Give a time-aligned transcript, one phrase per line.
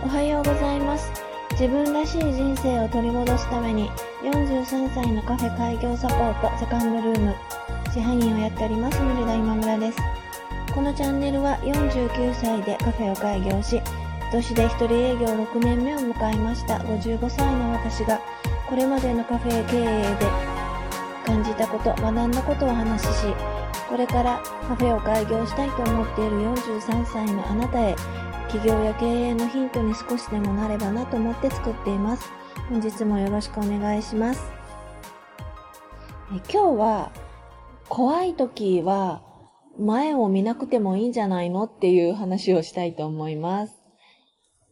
[0.00, 1.10] おはようございます。
[1.52, 3.90] 自分らしい人生を取り戻すために、
[4.22, 7.34] 43歳のカフェ開業サポートセカンドルーム、
[7.92, 9.98] 支配人をやっております、ミルダ今村です。
[10.72, 13.82] このチャンネルは49歳でカフェを開業し、
[14.20, 18.20] 今年で一人営業6年目を迎えました55歳の私が、
[18.68, 20.16] これまでのカフェ経営で
[21.26, 23.34] 感じたこと、学んだことをお話しし、
[23.88, 27.96] これからカフェを開業したいと思っている43歳のあなたへ、
[28.48, 32.30] 企業や経営のヒントに少しでもなればなと思って作っています。
[32.70, 34.42] 本日もよろしくお願いします。
[36.34, 37.12] え今日は
[37.90, 39.22] 怖い時は
[39.78, 43.74] 前を見なくてもいいんじゃないのっていう話をしたいと思います。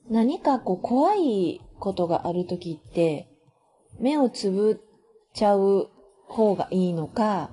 [0.08, 3.28] 何かこう怖いことがある時って
[4.00, 4.76] 目をつぶっ
[5.34, 5.90] ちゃう
[6.28, 7.50] 方がいいのか、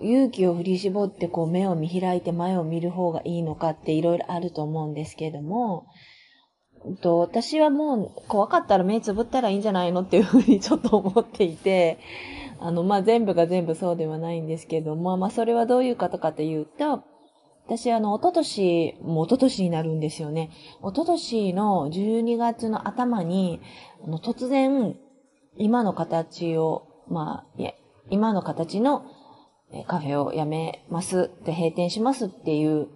[0.00, 5.86] 勇気を振り絞ってこう目を見開いて前を見る方がいいのかっていろいろあると思うんですけれども、
[7.00, 11.98] と私はもう怖かったら目つぶったらいいんじゃないのっていうふうにちょっと思っていて、
[12.60, 17.04] あの、まあ、全部が全部そうではないんですけども、まあ、それはどういうことかというと、
[17.66, 20.50] 私、あの、おととし、もうおととしになるんですよね。
[20.82, 23.60] おととしの12月の頭に、
[24.04, 24.96] あの突然、
[25.56, 27.72] 今の形を、まあ、いや、
[28.10, 29.06] 今の形の
[29.82, 32.88] カフェを辞めますって閉店しますっていう、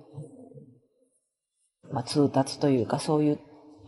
[1.91, 3.39] まあ、通達というかそういう、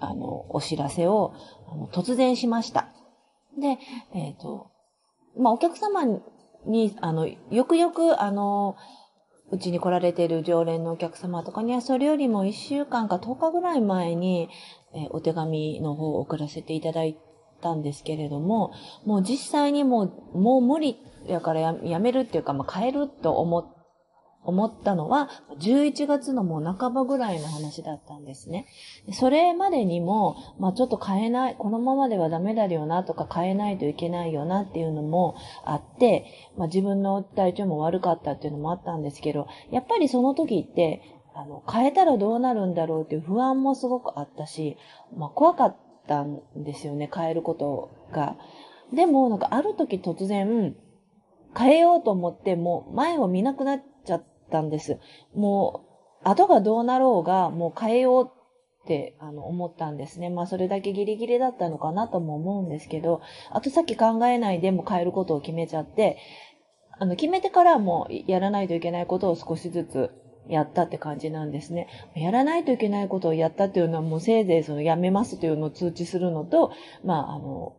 [0.01, 1.35] あの、お知らせを
[1.71, 2.89] あの突然しました。
[3.59, 3.79] で、
[4.15, 4.71] えっ、ー、と、
[5.39, 6.05] まあ、お客様
[6.67, 8.77] に、あの、よくよく、あの、
[9.53, 14.49] うちに来られている常連のお客様とかには、それよりも1週間か10日ぐらい前に、
[14.95, 17.19] えー、お手紙の方を送らせていただい
[17.61, 18.73] たんですけれども、
[19.05, 23.77] もう実際にもう、もう無理やからややめるっていうか、まあ、変えると思
[24.43, 28.67] 思ったのは、11月のもう半ばぐらいの話だったんですね。
[29.13, 36.25] それまでにも、まあ、ちょっと変えない、このままではダメだよなとか変えないといけないよなっていうのもあって、
[36.57, 41.03] まあ、自分の体調も悪かったっていうのもあったんですけど、やっぱりその時って、
[41.35, 44.79] あの、変えたらどうなるんだろうっていう不安もすごくあったし、
[45.15, 48.37] まあ、怖かったたんですよね、変えることが。
[48.93, 50.75] でも、なんかある時突然、
[51.57, 54.99] 変えようと思ってもう前を見なくなっちゃったんです。
[55.35, 55.85] も
[56.25, 60.31] う、後がどうなろうが、もう変えようってあの思ったんですね。
[60.31, 66.19] まあそれだけギリギリだったのかなとも思うんですけど、後先考えないでも変えることを決めちゃって、
[66.99, 70.11] あの決めてからもやらないといけないことを少しずつ
[70.49, 71.89] やったって感じなんですね。
[72.15, 76.73] やらないといけないことをやったっていうのはもうせいぜいそのやめますというのを通知するのと、
[77.05, 77.77] まああの、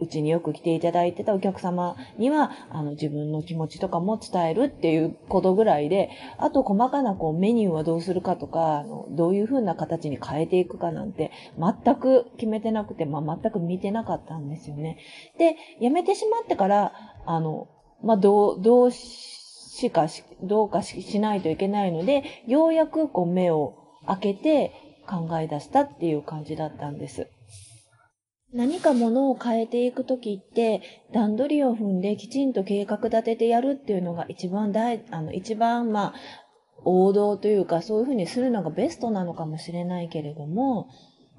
[0.00, 14.98] うちによく来ていただいてたお客様には、あの、自分の気持ちとかも伝えるっていうことぐらいで、あと細かなこうメニューはどうするかとか、あのどういう風な形に変えていくかなんて、全く決めてなくて、まあ、全く見てなかったんですよね。
[15.38, 16.92] で、辞めてしまってから、
[17.24, 17.68] あの、
[18.02, 19.39] まあ、どう、どうし
[19.80, 24.72] しかし、どうかしないといけないので、ようやくこう目を開けて
[25.08, 27.28] 考え出したっていう感じだったんです。
[28.52, 30.82] 何かものを変えていくときって、
[31.14, 36.14] 段取りを踏んできちんと計画立ててやるっていうのが一番大、あの、一番、まあ、
[36.84, 40.88] 王道というか、そういうふうにするのがベストなのかもしれないけれども、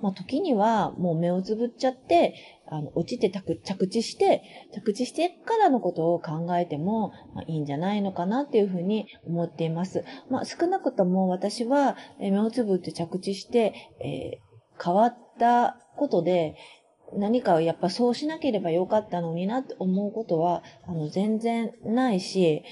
[0.02, 2.34] まあ、時にはもう目をつぶっちゃって、
[2.68, 4.42] あの、落ちて着地して、
[4.74, 10.04] 着地してからのことを考えても、まあ、いいんじゃないのかなっていうふうに思っています。
[10.30, 16.56] まあ、少なくとも私は、目をつぶって着地して、えー、変わったことで、
[17.14, 22.64] 何かをやっぱそうしなければよかったのになって思うことは、あの、全然ないし、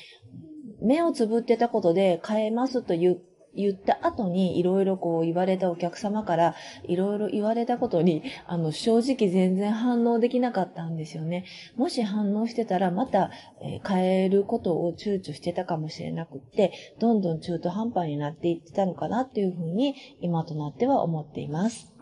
[0.82, 3.20] 目をつぶってたことで変えますと言
[3.60, 11.46] 言った後にいろいろこう言われたお客様からいろいろ言われたことに、あの、正直全然反応できなかったんですよね。
[11.76, 13.32] もし反応してたらまた、
[13.62, 21.99] え、変えることを躊躇してたかもしれなくって、どんどん中途半端になっていってたのかなっていうふうに今となっては思っています。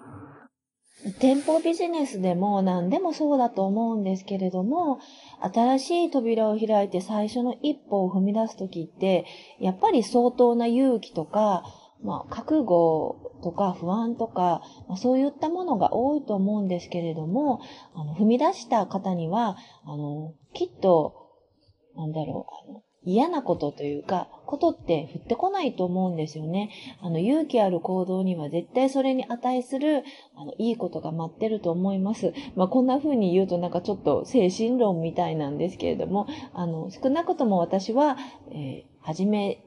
[1.19, 4.99] 店舗ビジネスでも何でもそうだと思うんですけれども、
[5.41, 9.25] 新しい扉を開いて最初の一歩を踏み出すときって、
[9.59, 11.63] やっぱり相当な勇気とか、
[12.03, 17.61] まあ、覚悟とか不安とか、まあ、そういったものが多いと思うんですけれども、
[17.93, 21.27] あの踏み出した方には、あの、きっと、
[21.95, 26.69] なんだろう、あの嫌なことというか、ことって降ってこないと思うんですよね。
[27.01, 30.03] あの、勇気ある行動には絶対それに値する、
[30.35, 32.33] あの、いいことが待ってると思います。
[32.55, 38.17] まあ、こんな風に言うとなんかちょっと精神論みたいなんですけれども、あの、少なくとも私は、
[38.51, 39.63] えー、初め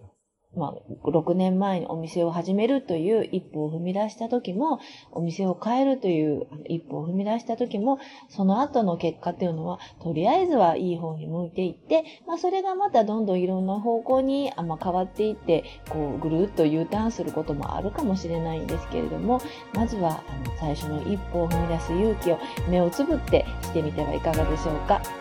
[0.56, 4.81] まあ、6年前にお店を始めるという一歩を踏み出した時も、
[5.12, 19.41] お店を変えるという一歩を踏み出した時も、その後の結果っていうのは、とりあえずはいい方に向いていって、まあ、それがまたどんどんいろんな方向にあ、ま変わっていって、こう、ぐるっと U ターンすることもあるかもしれないんですけれども、
[19.75, 22.38] まずは、あの、最初の一歩を踏み出す勇気を
[22.69, 25.19] 目をつぶってしてみてはいかがでしょうか。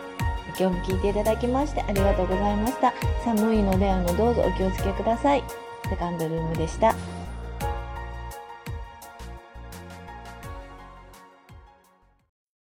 [0.58, 1.00] 今日も聞い。
[1.00, 1.14] てい。
[1.14, 2.56] ただきましてありがとうござい。
[2.56, 2.92] ました。
[3.24, 3.62] 寒い。
[3.62, 5.44] のであのどうぞお気をつけください。
[5.88, 6.94] セカンドルームでした。